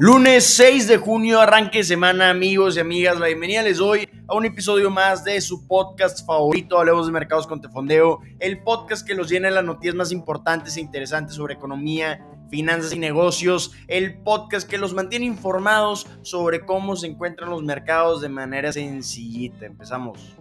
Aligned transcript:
Lunes 0.00 0.44
6 0.54 0.86
de 0.86 0.96
junio, 0.96 1.40
arranque 1.40 1.82
semana, 1.82 2.30
amigos 2.30 2.76
y 2.76 2.80
amigas. 2.80 3.18
La 3.18 3.26
bienvenida 3.26 3.62
les 3.62 3.78
doy 3.78 4.08
a 4.28 4.34
un 4.36 4.44
episodio 4.44 4.90
más 4.90 5.24
de 5.24 5.40
su 5.40 5.66
podcast 5.66 6.24
favorito, 6.24 6.78
Hablemos 6.78 7.06
de 7.06 7.12
Mercados 7.12 7.48
con 7.48 7.60
Tefondeo, 7.60 8.20
el 8.38 8.62
podcast 8.62 9.04
que 9.04 9.16
los 9.16 9.28
llena 9.28 9.48
de 9.48 9.54
las 9.54 9.64
noticias 9.64 9.96
más 9.96 10.12
importantes 10.12 10.76
e 10.76 10.80
interesantes 10.80 11.34
sobre 11.34 11.54
economía, 11.54 12.24
finanzas 12.48 12.92
y 12.92 13.00
negocios, 13.00 13.72
el 13.88 14.22
podcast 14.22 14.70
que 14.70 14.78
los 14.78 14.94
mantiene 14.94 15.26
informados 15.26 16.06
sobre 16.22 16.64
cómo 16.64 16.94
se 16.94 17.08
encuentran 17.08 17.50
los 17.50 17.64
mercados 17.64 18.20
de 18.20 18.28
manera 18.28 18.70
sencillita. 18.70 19.66
Empezamos. 19.66 20.36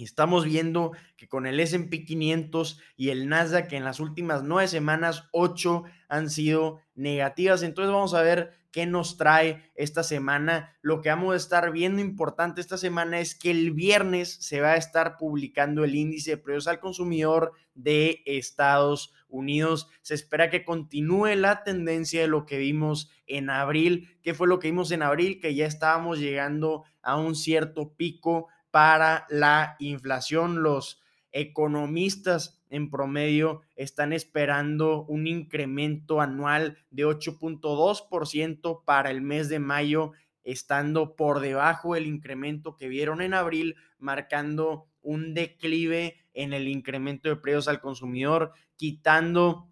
Estamos 0.04 0.46
viendo 0.46 0.92
que 1.18 1.28
con 1.28 1.46
el 1.46 1.60
SP 1.60 2.06
500 2.06 2.80
y 2.96 3.10
el 3.10 3.30
Nasdaq 3.30 3.72
en 3.74 3.84
las 3.84 4.00
últimas 4.00 4.44
nueve 4.44 4.68
semanas, 4.68 5.28
ocho 5.31 5.84
han 6.08 6.30
sido 6.30 6.80
negativas. 6.96 7.64
Entonces 7.64 7.94
vamos 7.94 8.14
a 8.14 8.22
ver 8.22 8.62
qué 8.72 8.86
nos 8.86 9.18
trae 9.18 9.70
esta 9.75 10.03
semana. 10.03 10.75
Lo 10.81 11.02
que 11.02 11.09
vamos 11.09 11.34
a 11.34 11.38
estar 11.38 11.72
viendo 11.72 12.02
importante 12.02 12.62
esta 12.62 12.78
semana 12.78 13.20
es 13.20 13.36
que 13.36 13.52
el 13.52 13.72
viernes 13.72 14.34
se 14.34 14.62
va 14.62 14.72
a 14.72 14.78
estar 14.78 15.18
publicando 15.18 15.84
el 15.84 15.96
índice 15.96 16.31
de 16.31 16.38
precios 16.38 16.68
al 16.68 16.80
consumidor 16.80 17.52
de 17.75 18.24
Estados 18.25 19.14
Unidos. 19.28 19.88
Se 20.02 20.14
espera 20.14 20.50
que 20.50 20.66
continúe 20.66 21.36
la 21.36 21.64
tendencia 21.64 22.22
de 22.22 22.28
lo 22.28 22.46
que 22.46 22.58
vimos 22.58 23.12
en 23.28 23.50
abril. 23.50 24.18
¿Qué 24.22 24.34
fue 24.34 24.48
lo 24.48 24.59
que 24.59 24.70
vimos 24.70 24.92
en 24.92 25.04
abril? 25.04 25.40
Que 25.40 25.54
ya 25.54 25.66
estábamos 25.66 26.20
llegando 26.20 26.84
a 27.02 27.18
un 27.18 27.36
cierto 27.36 27.94
pico 27.96 28.48
para 28.72 29.26
la 29.30 29.76
inflación. 29.80 30.64
Los 30.64 31.02
economistas 31.32 32.62
en 32.70 32.90
promedio 32.90 33.62
están 33.76 34.14
esperando 34.14 35.04
un 35.04 35.28
incremento 35.28 36.22
anual 36.22 36.78
de 36.90 37.06
8.2% 37.06 38.84
para 38.86 39.12
el 39.12 39.22
mes 39.22 39.50
de 39.50 39.60
mayo, 39.60 40.14
estando 40.44 41.16
por 41.16 41.40
debajo 41.40 41.94
del 41.94 42.08
incremento 42.08 42.76
que 42.76 42.88
vieron 42.88 43.22
en 43.22 43.34
abril, 43.34 43.76
marcando 44.00 44.88
un 45.02 45.34
declive 45.34 46.18
en 46.34 46.54
el 46.54 46.68
incremento 46.68 47.30
de 47.30 47.36
precios 47.36 47.68
al 47.68 47.81
consumidor, 47.81 48.54
quitando 48.78 49.68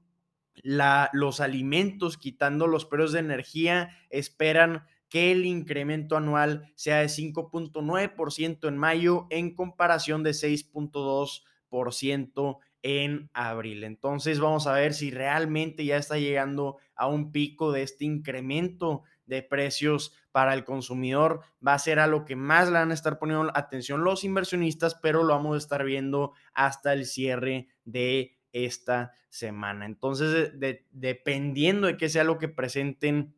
la, 0.55 1.09
los 1.13 1.39
alimentos, 1.39 2.17
quitando 2.17 2.67
los 2.67 2.85
precios 2.85 3.13
de 3.13 3.19
energía, 3.19 3.97
esperan 4.09 4.85
que 5.09 5.31
el 5.31 5.45
incremento 5.45 6.15
anual 6.15 6.71
sea 6.75 6.99
de 6.99 7.07
5.9% 7.07 8.67
en 8.67 8.77
mayo 8.77 9.27
en 9.29 9.55
comparación 9.55 10.23
de 10.23 10.31
6.2% 10.31 12.59
en 12.81 13.29
abril. 13.33 13.83
Entonces 13.83 14.39
vamos 14.39 14.67
a 14.67 14.73
ver 14.73 14.93
si 14.93 15.11
realmente 15.11 15.83
ya 15.83 15.97
está 15.97 16.17
llegando 16.17 16.77
a 16.95 17.07
un 17.07 17.31
pico 17.31 17.71
de 17.71 17.83
este 17.83 18.05
incremento 18.05 19.03
de 19.25 19.43
precios 19.43 20.13
para 20.31 20.53
el 20.53 20.63
consumidor. 20.63 21.41
Va 21.65 21.73
a 21.73 21.79
ser 21.79 21.99
a 21.99 22.07
lo 22.07 22.25
que 22.25 22.35
más 22.35 22.67
le 22.67 22.75
van 22.75 22.91
a 22.91 22.93
estar 22.93 23.19
poniendo 23.19 23.51
atención 23.53 24.03
los 24.03 24.23
inversionistas, 24.23 24.95
pero 24.95 25.23
lo 25.23 25.33
vamos 25.33 25.55
a 25.55 25.59
estar 25.59 25.83
viendo 25.83 26.33
hasta 26.53 26.93
el 26.93 27.05
cierre 27.05 27.67
de 27.83 28.37
esta 28.51 29.11
semana. 29.29 29.85
Entonces, 29.85 30.53
dependiendo 30.91 31.87
de 31.87 31.97
qué 31.97 32.09
sea 32.09 32.23
lo 32.23 32.39
que 32.39 32.47
presenten 32.47 33.35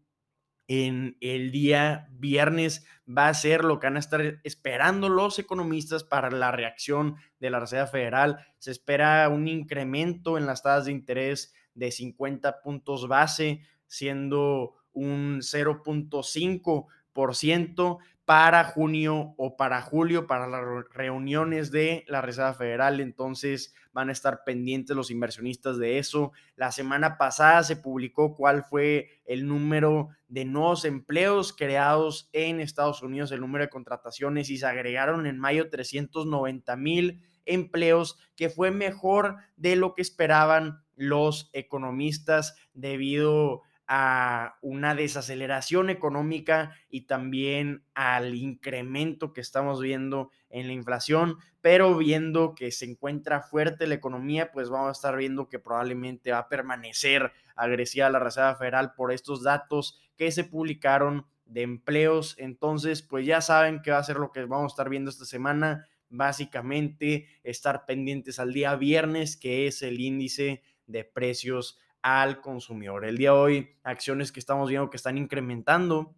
en 0.73 1.17
el 1.19 1.51
día 1.51 2.07
viernes 2.13 2.85
va 3.05 3.27
a 3.27 3.33
ser 3.33 3.65
lo 3.65 3.77
que 3.77 3.87
van 3.87 3.97
a 3.97 3.99
estar 3.99 4.39
esperando 4.45 5.09
los 5.09 5.37
economistas 5.37 6.05
para 6.05 6.31
la 6.31 6.53
reacción 6.53 7.17
de 7.41 7.49
la 7.49 7.59
Reserva 7.59 7.87
Federal. 7.87 8.37
Se 8.57 8.71
espera 8.71 9.27
un 9.27 9.49
incremento 9.49 10.37
en 10.37 10.45
las 10.45 10.63
tasas 10.63 10.85
de 10.85 10.93
interés 10.93 11.53
de 11.73 11.91
50 11.91 12.61
puntos 12.61 13.09
base, 13.09 13.63
siendo 13.85 14.75
un 14.93 15.41
0.5% 15.41 17.97
para 18.31 18.63
junio 18.63 19.33
o 19.35 19.57
para 19.57 19.81
julio, 19.81 20.25
para 20.25 20.47
las 20.47 20.61
reuniones 20.93 21.69
de 21.69 22.05
la 22.07 22.21
Reserva 22.21 22.53
Federal. 22.53 23.01
Entonces 23.01 23.75
van 23.91 24.07
a 24.07 24.13
estar 24.13 24.45
pendientes 24.45 24.95
los 24.95 25.11
inversionistas 25.11 25.77
de 25.77 25.97
eso. 25.97 26.31
La 26.55 26.71
semana 26.71 27.17
pasada 27.17 27.61
se 27.63 27.75
publicó 27.75 28.37
cuál 28.37 28.63
fue 28.63 29.09
el 29.25 29.45
número 29.49 30.11
de 30.29 30.45
nuevos 30.45 30.85
empleos 30.85 31.51
creados 31.51 32.29
en 32.31 32.61
Estados 32.61 33.01
Unidos, 33.01 33.33
el 33.33 33.41
número 33.41 33.65
de 33.65 33.69
contrataciones 33.69 34.49
y 34.49 34.59
se 34.59 34.65
agregaron 34.65 35.25
en 35.25 35.37
mayo 35.37 35.69
390 35.69 36.77
mil 36.77 37.21
empleos, 37.43 38.17
que 38.37 38.49
fue 38.49 38.71
mejor 38.71 39.39
de 39.57 39.75
lo 39.75 39.93
que 39.93 40.03
esperaban 40.03 40.85
los 40.95 41.49
economistas 41.51 42.55
debido 42.73 43.63
a 43.93 44.57
una 44.61 44.95
desaceleración 44.95 45.89
económica 45.89 46.73
y 46.89 47.07
también 47.07 47.83
al 47.93 48.35
incremento 48.35 49.33
que 49.33 49.41
estamos 49.41 49.81
viendo 49.81 50.31
en 50.49 50.67
la 50.67 50.71
inflación, 50.71 51.39
pero 51.59 51.97
viendo 51.97 52.55
que 52.55 52.71
se 52.71 52.85
encuentra 52.85 53.41
fuerte 53.41 53.87
la 53.87 53.95
economía, 53.95 54.53
pues 54.53 54.69
vamos 54.69 54.87
a 54.87 54.91
estar 54.93 55.17
viendo 55.17 55.49
que 55.49 55.59
probablemente 55.59 56.31
va 56.31 56.37
a 56.37 56.47
permanecer 56.47 57.33
agresiva 57.57 58.09
la 58.09 58.19
Reserva 58.19 58.55
Federal 58.55 58.93
por 58.93 59.11
estos 59.11 59.43
datos 59.43 59.99
que 60.15 60.31
se 60.31 60.45
publicaron 60.45 61.25
de 61.43 61.63
empleos. 61.63 62.35
Entonces, 62.37 63.01
pues 63.01 63.25
ya 63.25 63.41
saben 63.41 63.81
que 63.81 63.91
va 63.91 63.97
a 63.97 64.05
ser 64.05 64.15
lo 64.15 64.31
que 64.31 64.45
vamos 64.45 64.71
a 64.71 64.73
estar 64.73 64.89
viendo 64.89 65.09
esta 65.09 65.25
semana. 65.25 65.85
Básicamente, 66.07 67.27
estar 67.43 67.85
pendientes 67.85 68.39
al 68.39 68.53
día 68.53 68.73
viernes, 68.75 69.35
que 69.35 69.67
es 69.67 69.81
el 69.81 69.99
índice 69.99 70.63
de 70.87 71.03
precios 71.03 71.77
al 72.01 72.41
consumidor. 72.41 73.05
El 73.05 73.17
día 73.17 73.31
de 73.31 73.37
hoy, 73.37 73.69
acciones 73.83 74.31
que 74.31 74.39
estamos 74.39 74.69
viendo 74.69 74.89
que 74.89 74.97
están 74.97 75.17
incrementando 75.17 76.15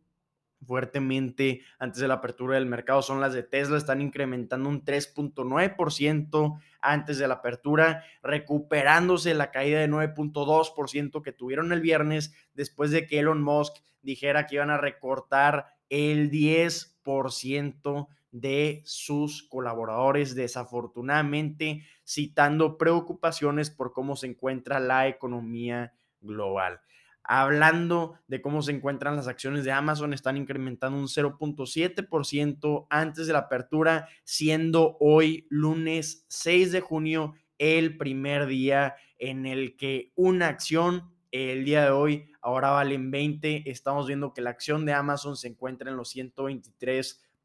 fuertemente 0.65 1.61
antes 1.77 2.01
de 2.01 2.07
la 2.07 2.15
apertura 2.15 2.55
del 2.55 2.65
mercado 2.65 3.01
son 3.01 3.21
las 3.21 3.33
de 3.33 3.43
Tesla, 3.43 3.77
están 3.77 4.01
incrementando 4.01 4.69
un 4.69 4.83
3.9% 4.83 6.59
antes 6.81 7.17
de 7.17 7.27
la 7.27 7.35
apertura, 7.35 8.03
recuperándose 8.21 9.33
la 9.33 9.51
caída 9.51 9.79
de 9.79 9.89
9.2% 9.89 11.21
que 11.21 11.31
tuvieron 11.31 11.71
el 11.71 11.81
viernes 11.81 12.33
después 12.53 12.91
de 12.91 13.05
que 13.05 13.19
Elon 13.19 13.41
Musk 13.43 13.75
dijera 14.01 14.47
que 14.47 14.55
iban 14.55 14.69
a 14.69 14.77
recortar 14.77 15.67
el 15.89 16.31
10% 16.31 18.07
de 18.33 18.81
sus 18.83 19.43
colaboradores, 19.43 20.33
desafortunadamente 20.33 21.85
citando 22.05 22.79
preocupaciones 22.79 23.69
por 23.69 23.93
cómo 23.93 24.15
se 24.15 24.27
encuentra 24.27 24.79
la 24.79 25.07
economía 25.07 25.93
global. 26.19 26.81
Hablando 27.23 28.15
de 28.27 28.41
cómo 28.41 28.63
se 28.63 28.71
encuentran 28.71 29.15
las 29.15 29.27
acciones 29.27 29.63
de 29.63 29.71
Amazon, 29.71 30.13
están 30.13 30.35
incrementando 30.35 30.97
un 30.97 31.07
0.7% 31.07 32.87
antes 32.89 33.27
de 33.27 33.33
la 33.33 33.39
apertura, 33.39 34.09
siendo 34.23 34.97
hoy 34.99 35.45
lunes 35.49 36.25
6 36.27 36.71
de 36.71 36.81
junio 36.81 37.35
el 37.59 37.97
primer 37.97 38.47
día 38.47 38.95
en 39.19 39.45
el 39.45 39.77
que 39.77 40.11
una 40.15 40.47
acción 40.47 41.13
el 41.31 41.65
día 41.65 41.83
de 41.83 41.91
hoy 41.91 42.31
ahora 42.41 42.71
valen 42.71 43.11
20. 43.11 43.69
Estamos 43.69 44.07
viendo 44.07 44.33
que 44.33 44.41
la 44.41 44.49
acción 44.49 44.85
de 44.85 44.93
Amazon 44.93 45.37
se 45.37 45.47
encuentra 45.47 45.91
en 45.91 45.97
los 45.97 46.09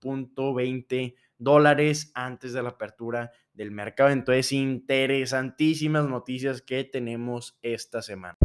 123.20 0.00 1.14
dólares 1.38 2.10
antes 2.14 2.52
de 2.52 2.62
la 2.62 2.70
apertura 2.70 3.30
del 3.52 3.70
mercado. 3.70 4.10
Entonces, 4.10 4.52
interesantísimas 4.52 6.06
noticias 6.08 6.62
que 6.62 6.84
tenemos 6.84 7.58
esta 7.62 8.02
semana. 8.02 8.36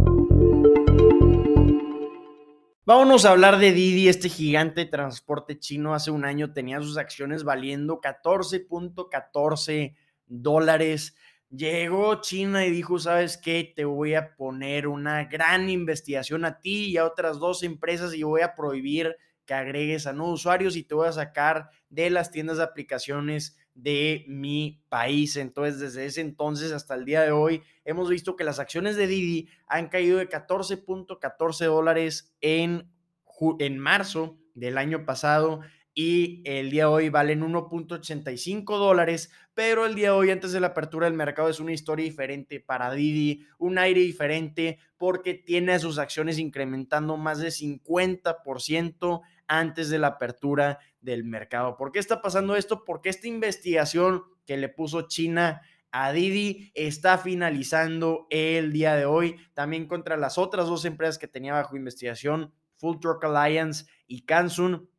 Vámonos 2.86 3.24
a 3.24 3.32
hablar 3.32 3.60
de 3.60 3.72
Didi, 3.72 4.10
este 4.10 4.28
gigante 4.28 4.82
de 4.82 4.92
transporte 4.92 5.58
chino. 5.58 5.94
Hace 5.94 6.12
un 6.12 6.26
año 6.26 6.52
tenía 6.52 6.82
sus 6.82 6.98
acciones 6.98 7.46
valiendo 7.46 8.02
14.14 8.02 9.96
dólares. 10.26 11.16
Llegó 11.50 12.20
China 12.20 12.66
y 12.66 12.72
dijo, 12.72 13.00
¿sabes 13.00 13.38
qué? 13.38 13.72
Te 13.74 13.86
voy 13.86 14.16
a 14.16 14.36
poner 14.36 14.88
una 14.88 15.24
gran 15.26 15.70
investigación 15.70 16.44
a 16.44 16.60
ti 16.60 16.88
y 16.88 16.98
a 16.98 17.06
otras 17.06 17.40
dos 17.40 17.64
empresas 17.64 18.14
y 18.16 18.24
voy 18.24 18.42
a 18.42 18.54
prohibir 18.54 19.16
que 19.46 19.54
agregues 19.54 20.08
a 20.08 20.14
nuevos 20.14 20.42
usuarios 20.42 20.76
y 20.76 20.84
te 20.84 20.96
voy 20.96 21.08
a 21.08 21.12
sacar 21.12 21.70
de 21.90 22.10
las 22.10 22.32
tiendas 22.32 22.58
de 22.58 22.64
aplicaciones 22.64 23.58
de 23.74 24.26
mi 24.28 24.84
país. 24.90 25.36
Entonces, 25.36 25.80
desde 25.80 26.06
ese 26.06 26.22
entonces 26.22 26.72
hasta 26.72 26.96
el 26.96 27.06
día 27.06 27.22
de 27.22 27.32
hoy, 27.32 27.64
hemos 27.86 28.10
visto 28.10 28.36
que 28.36 28.44
las 28.44 28.60
acciones 28.60 28.96
de 28.96 29.08
Didi 29.08 29.50
han 29.68 29.90
caído 29.90 30.20
de 30.20 30.30
14.14 30.30 31.66
dólares 31.66 32.36
en, 32.42 32.92
en 33.60 33.80
marzo 33.80 34.38
del 34.54 34.78
año 34.78 35.06
pasado 35.06 35.62
y 35.94 36.42
el 36.46 36.72
día 36.72 36.84
de 36.84 36.90
hoy 36.90 37.10
valen 37.10 37.42
1.85 37.42 38.78
dólares, 38.78 39.32
pero 39.54 39.86
el 39.86 39.94
día 39.94 40.08
de 40.08 40.18
hoy 40.18 40.32
antes 40.32 40.52
de 40.52 40.60
la 40.60 40.68
apertura 40.68 41.06
del 41.06 41.16
mercado 41.16 41.50
es 41.50 41.60
una 41.60 41.74
historia 41.74 42.06
diferente 42.06 42.60
para 42.60 42.92
Didi, 42.92 43.46
un 43.60 43.78
aire 43.78 44.02
diferente 44.02 44.80
porque 44.98 45.36
tiene 45.36 45.78
sus 45.80 46.00
acciones 46.00 46.40
incrementando 46.40 47.18
más 47.18 47.40
de 47.40 47.50
50% 47.50 49.22
antes 49.48 49.90
de 49.90 50.00
la 50.00 50.08
apertura 50.08 50.80
del 51.00 51.24
mercado. 51.24 51.78
¿Por 51.78 51.92
qué 51.92 52.00
está 52.00 52.22
pasando 52.22 52.56
esto? 52.56 52.84
Porque 52.86 53.10
esta 53.10 53.28
investigación 53.28 54.24
que 54.46 54.58
le 54.58 54.70
puso 54.70 55.08
China 55.08 55.62
a 55.92 56.12
Didi 56.12 56.72
está 56.74 57.20
finalizando 57.20 58.26
el 58.32 58.74
día 58.74 58.96
de 58.96 59.06
hoy, 59.06 59.36
también 59.54 59.88
contra 59.88 60.18
las 60.18 60.40
otras 60.40 60.66
dos 60.66 60.86
empresas 60.86 61.20
que 61.20 61.28
tenía 61.28 61.54
bajo 61.54 61.78
investigación, 61.78 62.52
Full 62.78 62.98
Truck 63.00 63.24
Alliance 63.26 63.86
y 64.08 64.26
Kansun 64.26 64.90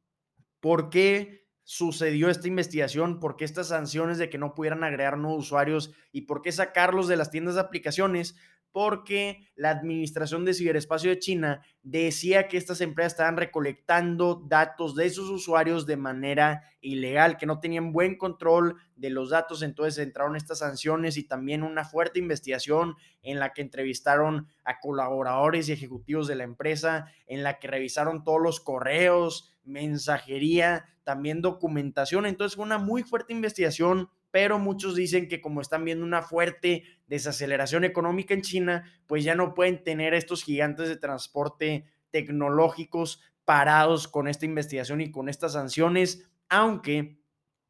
por 0.65 0.89
qué 0.89 1.47
sucedió 1.63 2.31
esta 2.31 2.49
investigación, 2.49 3.21
por 3.21 3.37
qué 3.37 3.45
estas 3.45 3.69
sanciones 3.69 4.17
de 4.17 4.31
que 4.31 4.39
no 4.39 4.55
pudieran 4.55 4.83
agregar 4.83 5.19
nuevos 5.19 5.45
usuarios 5.45 5.93
y 6.11 6.23
por 6.23 6.41
qué 6.41 6.53
sacarlos 6.53 7.07
de 7.07 7.17
las 7.17 7.31
tiendas 7.31 7.57
de 7.57 7.61
aplicaciones, 7.61 8.35
porque 8.73 9.51
la 9.57 9.69
Administración 9.69 10.47
de 10.47 10.55
Ciberespacio 10.55 11.11
de 11.11 11.19
China 11.19 11.61
decía 11.83 12.49
que 12.49 12.57
estas 12.57 12.81
empresas 12.81 13.13
estaban 13.13 13.37
recolectando 13.37 14.43
datos 14.49 14.97
de 14.97 15.11
sus 15.11 15.29
usuarios 15.29 15.85
de 15.85 15.99
manera 15.99 16.63
ilegal, 16.81 17.37
que 17.37 17.45
no 17.45 17.61
tenían 17.61 17.93
buen 17.93 18.17
control 18.17 18.77
de 18.97 19.11
los 19.11 19.29
datos, 19.29 19.61
entonces 19.61 20.03
entraron 20.03 20.35
estas 20.35 20.61
sanciones 20.61 21.19
y 21.19 21.25
también 21.25 21.63
una 21.63 21.85
fuerte 21.85 22.21
investigación 22.21 22.97
en 23.21 23.39
la 23.39 23.53
que 23.53 23.61
entrevistaron 23.61 24.49
a 24.65 24.81
colaboradores 24.81 25.69
y 25.69 25.73
ejecutivos 25.73 26.27
de 26.27 26.37
la 26.37 26.45
empresa, 26.45 27.13
en 27.27 27.43
la 27.43 27.59
que 27.59 27.69
revisaron 27.69 28.25
todos 28.25 28.41
los 28.41 28.61
correos, 28.61 29.54
mensajería, 29.65 30.85
también 31.05 31.43
documentación, 31.43 32.27
entonces 32.27 32.57
fue 32.57 32.65
una 32.65 32.79
muy 32.79 33.03
fuerte 33.03 33.33
investigación 33.33 34.09
pero 34.35 34.59
muchos 34.59 34.97
dicen 34.97 35.29
que 35.29 35.41
como 35.41 35.61
están 35.61 35.85
viendo 35.85 36.05
una 36.05 36.21
fuerte 36.21 36.83
desaceleración 37.07 37.85
económica 37.85 38.35
en 38.35 38.43
China, 38.43 38.83
pues 39.07 39.23
ya 39.23 39.37
no 39.37 39.55
pueden 39.55 39.85
tener 39.85 40.13
estos 40.13 40.43
gigantes 40.43 40.89
de 40.89 40.97
transporte 40.97 41.85
tecnológicos 42.11 43.23
parados 43.45 44.09
con 44.09 44.27
esta 44.27 44.45
investigación 44.45 45.01
y 45.01 45.13
con 45.13 45.29
estas 45.29 45.53
sanciones, 45.53 46.29
aunque 46.49 47.23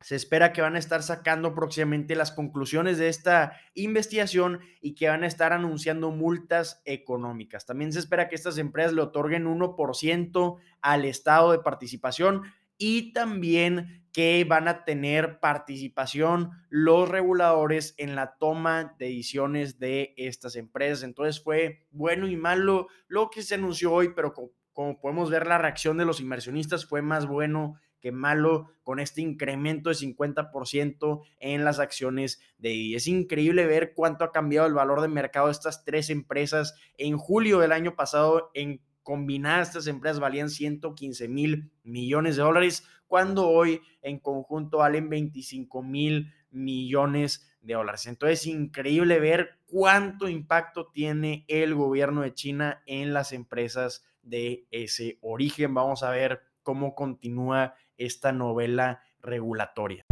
se 0.05 0.17
espera 0.17 0.53
que 0.53 0.61
van 0.61 0.77
a 0.77 0.79
estar 0.79 1.03
sacando 1.03 1.55
próximamente 1.55 2.15
las 2.15 2.31
conclusiones 2.31 2.99
de 2.99 3.09
esta 3.09 3.59
investigación 3.73 4.61
y 4.83 4.95
que 4.95 5.09
van 5.09 5.25
a 5.25 5.27
estar 5.27 5.55
anunciando 5.55 6.11
multas 6.11 6.83
económicas. 6.85 7.65
También 7.65 7.91
se 7.91 8.01
espera 8.01 8.29
que 8.29 8.35
estas 8.35 8.59
empresas 8.59 8.93
le 8.93 9.01
otorguen 9.01 9.47
1% 9.47 10.57
al 10.83 11.05
estado 11.07 11.53
de 11.53 11.61
participación 11.61 12.43
y 12.77 13.15
también 13.15 14.05
que 14.13 14.45
van 14.45 14.69
a 14.69 14.85
tener 14.85 15.41
participación 15.41 16.51
los 16.69 17.09
reguladores 17.09 17.95
en 17.97 18.15
la 18.15 18.37
toma 18.37 18.95
de 18.99 19.07
decisiones 19.07 19.79
de 19.79 20.13
estas 20.19 20.57
empresas. 20.57 21.03
Entonces 21.03 21.43
fue 21.43 21.87
bueno 21.93 22.29
y 22.29 22.37
malo 22.37 22.89
lo 23.09 23.31
que 23.31 23.41
se 23.41 23.55
anunció 23.55 23.91
hoy, 23.91 24.11
pero 24.15 24.35
como, 24.75 25.01
podemos 25.01 25.31
ver 25.31 25.47
la 25.47 25.57
reacción 25.59 25.97
de 25.97 26.05
los 26.05 26.21
inversionistas 26.21 26.85
fue 26.85 27.01
más 27.01 27.27
bueno 27.27 27.79
que 28.01 28.13
malo 28.13 28.69
con 28.83 29.01
este 29.01 29.23
incremento 29.23 29.89
de 29.89 29.97
50% 29.97 31.23
en 31.41 31.65
las 31.65 31.79
acciones 31.79 32.39
de 32.59 32.69
Didi. 32.69 32.95
Es 32.97 33.07
increíble 33.07 33.65
ver 33.67 33.95
cuánto 33.95 34.25
ha 34.25 34.33
cambiado 34.33 34.67
el 34.67 34.75
valor 34.75 35.01
de 35.01 35.09
mercado 35.09 35.47
de 35.47 35.53
estas 35.53 35.85
tres 35.85 36.11
empresas. 36.11 36.75
En 36.99 37.17
julio 37.17 37.61
del 37.61 37.73
año 37.73 37.97
pasado, 37.97 38.51
en 38.53 38.83
combinadas 39.03 39.69
estas 39.69 39.87
empresas 39.87 40.21
valían 40.21 40.51
115 40.51 41.29
mil 41.29 41.71
millones 41.83 42.37
de 42.37 42.43
dólares, 42.43 42.87
cuando 43.07 43.49
hoy 43.49 43.81
en 44.03 44.19
conjunto 44.19 44.79
valen 44.79 45.09
25 45.09 45.83
mil 45.83 46.31
millones 46.51 47.49
de 47.63 47.73
dólares. 47.73 48.07
Entonces 48.07 48.41
es 48.41 48.47
increíble 48.49 49.19
ver 49.19 49.61
cuánto 49.67 50.29
impacto 50.29 50.91
tiene 50.93 51.47
el 51.49 51.75
gobierno 51.75 52.21
de 52.21 52.35
China 52.35 52.83
en 52.85 53.15
las 53.15 53.33
empresas 53.33 54.05
de 54.25 54.67
ese 54.71 55.19
origen. 55.21 55.75
Vamos 55.75 56.03
a 56.03 56.11
ver 56.11 56.41
cómo 56.63 56.95
continúa 56.95 57.75
esta 57.97 58.33
novela 58.33 59.03
regulatoria. 59.21 60.05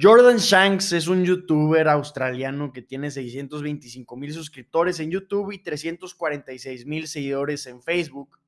Jordan 0.00 0.38
Shanks 0.38 0.92
es 0.92 1.08
un 1.08 1.24
youtuber 1.24 1.88
australiano 1.88 2.72
que 2.72 2.80
tiene 2.80 3.10
625 3.10 4.16
mil 4.16 4.32
suscriptores 4.32 5.00
en 5.00 5.10
YouTube 5.10 5.52
y 5.52 5.58
346 5.62 6.86
mil 6.86 7.08
seguidores 7.08 7.66
en 7.66 7.82
Facebook. 7.82 8.38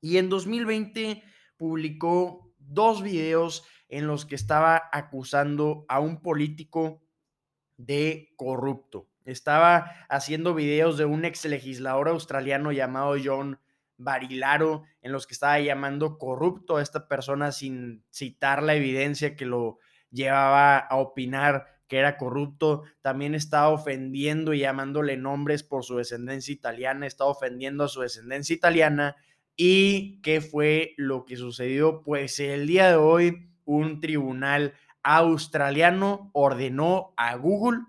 Y 0.00 0.16
en 0.16 0.28
2020 0.28 1.22
publicó 1.56 2.54
dos 2.58 3.02
videos 3.02 3.64
en 3.88 4.06
los 4.06 4.24
que 4.24 4.36
estaba 4.36 4.80
acusando 4.92 5.84
a 5.88 6.00
un 6.00 6.22
político 6.22 7.02
de 7.76 8.32
corrupto. 8.36 9.09
Estaba 9.24 9.92
haciendo 10.08 10.54
videos 10.54 10.98
de 10.98 11.04
un 11.04 11.24
ex 11.24 11.44
legislador 11.44 12.08
australiano 12.08 12.72
llamado 12.72 13.14
John 13.22 13.58
Barilaro, 13.96 14.84
en 15.02 15.12
los 15.12 15.26
que 15.26 15.34
estaba 15.34 15.60
llamando 15.60 16.18
corrupto 16.18 16.76
a 16.76 16.82
esta 16.82 17.06
persona 17.06 17.52
sin 17.52 18.02
citar 18.10 18.62
la 18.62 18.74
evidencia 18.74 19.36
que 19.36 19.44
lo 19.44 19.78
llevaba 20.10 20.78
a 20.78 20.96
opinar 20.96 21.66
que 21.90 21.98
era 21.98 22.16
corrupto, 22.16 22.84
también 23.02 23.34
estaba 23.34 23.68
ofendiendo 23.68 24.54
y 24.54 24.60
llamándole 24.60 25.16
nombres 25.16 25.64
por 25.64 25.84
su 25.84 25.96
descendencia 25.96 26.54
italiana, 26.54 27.04
estaba 27.04 27.30
ofendiendo 27.30 27.82
a 27.82 27.88
su 27.88 28.00
descendencia 28.00 28.54
italiana. 28.54 29.16
¿Y 29.56 30.20
qué 30.22 30.40
fue 30.40 30.94
lo 30.96 31.24
que 31.24 31.36
sucedió? 31.36 32.02
Pues 32.02 32.38
el 32.38 32.68
día 32.68 32.88
de 32.90 32.94
hoy 32.94 33.50
un 33.64 34.00
tribunal 34.00 34.74
australiano 35.02 36.30
ordenó 36.32 37.12
a 37.16 37.34
Google, 37.34 37.80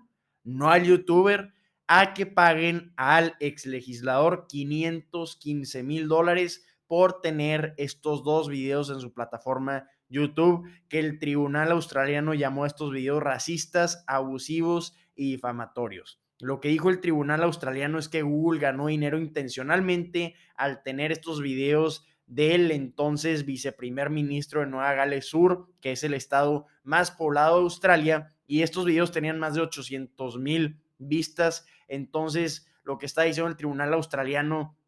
no 0.44 0.70
al 0.70 0.84
youtuber, 0.84 1.52
a 1.86 2.14
que 2.14 2.26
paguen 2.26 2.92
al 2.96 3.34
ex 3.40 3.66
legislador 3.66 4.46
515 4.48 5.82
mil 5.82 6.08
dólares 6.08 6.64
por 6.86 7.20
tener 7.20 7.74
estos 7.76 8.22
dos 8.22 8.48
videos 8.48 8.90
en 8.90 9.00
su 9.00 9.12
plataforma 9.12 9.88
YouTube 10.08 10.68
que 10.88 10.98
el 10.98 11.18
tribunal 11.18 11.72
australiano 11.72 12.34
llamó 12.34 12.66
estos 12.66 12.92
videos 12.92 13.22
racistas, 13.22 14.04
abusivos 14.06 14.94
y 15.14 15.32
difamatorios. 15.32 16.20
Lo 16.38 16.60
que 16.60 16.68
dijo 16.68 16.90
el 16.90 17.00
tribunal 17.00 17.42
australiano 17.44 17.98
es 17.98 18.08
que 18.08 18.22
Google 18.22 18.60
ganó 18.60 18.88
dinero 18.88 19.18
intencionalmente 19.18 20.34
al 20.54 20.82
tener 20.82 21.12
estos 21.12 21.40
videos 21.40 22.04
del 22.34 22.70
entonces 22.70 23.44
viceprimer 23.44 24.08
ministro 24.08 24.60
de 24.60 24.66
Nueva 24.66 24.94
Gales 24.94 25.26
Sur, 25.26 25.68
que 25.82 25.92
es 25.92 26.02
el 26.02 26.14
estado 26.14 26.66
más 26.82 27.10
poblado 27.10 27.56
de 27.56 27.64
Australia, 27.64 28.28
y 28.46 28.62
estos 28.62 28.86
videos 28.86 29.12
tenían 29.12 29.38
más 29.38 29.54
de 29.54 29.60
800 29.60 30.38
mil 30.38 30.80
vistas. 30.96 31.66
Entonces, 31.88 32.66
lo 32.84 32.96
que 32.96 33.04
está 33.04 33.22
diciendo 33.22 33.50
el 33.50 33.56
tribunal 33.56 33.92
australiano 33.92 34.78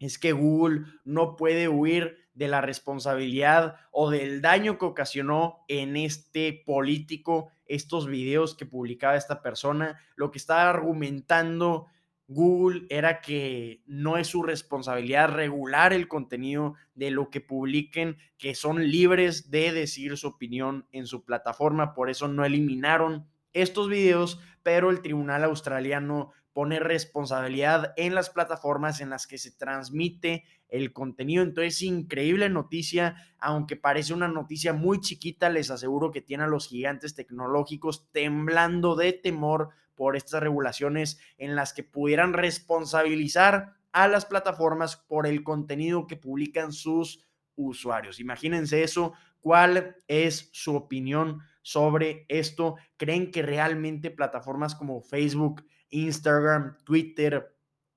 es 0.00 0.18
que 0.18 0.32
Google 0.32 0.86
no 1.04 1.36
puede 1.36 1.68
huir 1.68 2.16
de 2.34 2.48
la 2.48 2.60
responsabilidad 2.60 3.76
o 3.92 4.10
del 4.10 4.40
daño 4.40 4.76
que 4.78 4.86
ocasionó 4.86 5.64
en 5.68 5.96
este 5.96 6.64
político 6.66 7.50
estos 7.66 8.08
videos 8.08 8.56
que 8.56 8.66
publicaba 8.66 9.16
esta 9.16 9.40
persona. 9.40 10.00
Lo 10.16 10.32
que 10.32 10.38
estaba 10.38 10.68
argumentando 10.68 11.86
Google 12.28 12.86
era 12.90 13.22
que 13.22 13.82
no 13.86 14.18
es 14.18 14.28
su 14.28 14.42
responsabilidad 14.42 15.30
regular 15.30 15.94
el 15.94 16.08
contenido 16.08 16.74
de 16.94 17.10
lo 17.10 17.30
que 17.30 17.40
publiquen, 17.40 18.18
que 18.36 18.54
son 18.54 18.86
libres 18.90 19.50
de 19.50 19.72
decir 19.72 20.16
su 20.18 20.28
opinión 20.28 20.86
en 20.92 21.06
su 21.06 21.24
plataforma, 21.24 21.94
por 21.94 22.10
eso 22.10 22.28
no 22.28 22.44
eliminaron 22.44 23.26
estos 23.54 23.88
videos, 23.88 24.40
pero 24.62 24.90
el 24.90 25.00
tribunal 25.00 25.42
australiano 25.42 26.32
pone 26.52 26.80
responsabilidad 26.80 27.94
en 27.96 28.14
las 28.14 28.30
plataformas 28.30 29.00
en 29.00 29.10
las 29.10 29.26
que 29.26 29.38
se 29.38 29.52
transmite 29.52 30.44
el 30.68 30.92
contenido. 30.92 31.42
Entonces, 31.42 31.80
increíble 31.82 32.50
noticia, 32.50 33.14
aunque 33.38 33.76
parece 33.76 34.12
una 34.12 34.28
noticia 34.28 34.72
muy 34.72 35.00
chiquita, 35.00 35.48
les 35.48 35.70
aseguro 35.70 36.10
que 36.10 36.20
tiene 36.20 36.44
a 36.44 36.48
los 36.48 36.68
gigantes 36.68 37.14
tecnológicos 37.14 38.10
temblando 38.12 38.96
de 38.96 39.12
temor 39.12 39.70
por 39.98 40.14
estas 40.14 40.40
regulaciones 40.40 41.18
en 41.38 41.56
las 41.56 41.72
que 41.72 41.82
pudieran 41.82 42.32
responsabilizar 42.32 43.74
a 43.90 44.06
las 44.06 44.26
plataformas 44.26 44.96
por 44.96 45.26
el 45.26 45.42
contenido 45.42 46.06
que 46.06 46.16
publican 46.16 46.72
sus 46.72 47.26
usuarios. 47.56 48.20
Imagínense 48.20 48.84
eso, 48.84 49.14
¿cuál 49.40 49.96
es 50.06 50.50
su 50.52 50.76
opinión 50.76 51.40
sobre 51.62 52.26
esto? 52.28 52.76
¿Creen 52.96 53.32
que 53.32 53.42
realmente 53.42 54.12
plataformas 54.12 54.76
como 54.76 55.00
Facebook, 55.00 55.66
Instagram, 55.88 56.76
Twitter, 56.84 57.56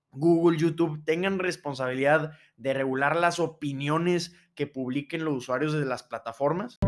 Google, 0.09 0.57
YouTube 0.57 1.03
tengan 1.05 1.37
responsabilidad 1.37 2.31
de 2.57 2.73
regular 2.73 3.15
las 3.15 3.39
opiniones 3.39 4.35
que 4.55 4.65
publiquen 4.65 5.23
los 5.23 5.35
usuarios 5.35 5.73
de 5.73 5.85
las 5.85 6.01
plataformas? 6.01 6.79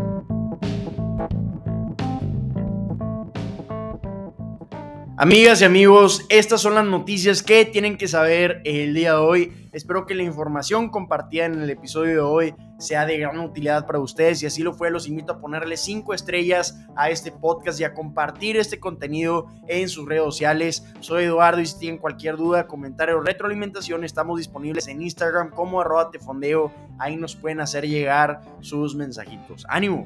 Amigas 5.24 5.62
y 5.62 5.64
amigos, 5.64 6.26
estas 6.28 6.60
son 6.60 6.76
las 6.76 6.84
noticias 6.84 7.44
que 7.44 7.64
tienen 7.64 7.98
que 7.98 8.10
saber 8.10 8.62
el 8.66 8.94
día 8.94 9.12
de 9.12 9.20
hoy. 9.20 9.70
Espero 9.72 10.06
que 10.06 10.16
la 10.16 10.24
información 10.24 10.90
compartida 10.90 11.46
en 11.46 11.62
el 11.62 11.70
episodio 11.70 12.12
de 12.12 12.20
hoy 12.20 12.56
sea 12.78 13.06
de 13.06 13.18
gran 13.20 13.40
utilidad 13.40 13.88
para 13.88 14.00
ustedes. 14.00 14.40
Si 14.40 14.48
así 14.48 14.64
lo 14.64 14.74
fue, 14.74 14.92
los 14.92 15.08
invito 15.08 15.32
a 15.32 15.40
ponerle 15.40 15.78
cinco 15.78 16.14
estrellas 16.14 16.78
a 16.98 17.10
este 17.10 17.32
podcast 17.32 17.80
y 17.80 17.86
a 17.86 17.94
compartir 17.94 18.58
este 18.58 18.82
contenido 18.82 19.46
en 19.70 19.88
sus 19.88 20.06
redes 20.06 20.26
sociales. 20.26 20.84
Soy 21.00 21.24
Eduardo 21.24 21.62
y 21.62 21.68
si 21.68 21.80
tienen 21.80 22.02
cualquier 22.02 22.36
duda, 22.36 22.68
comentario 22.68 23.18
o 23.18 23.22
retroalimentación, 23.22 24.04
estamos 24.04 24.40
disponibles 24.40 24.90
en 24.90 25.02
Instagram 25.02 25.52
como 25.52 25.80
arroba 25.80 26.12
tefondeo. 26.12 26.74
Ahí 27.00 27.16
nos 27.16 27.38
pueden 27.38 27.62
hacer 27.62 27.88
llegar 27.88 28.42
sus 28.60 28.94
mensajitos. 28.94 29.66
¡Ánimo! 29.70 30.06